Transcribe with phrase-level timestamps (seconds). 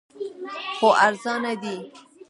[0.77, 1.77] خو ارزانه دی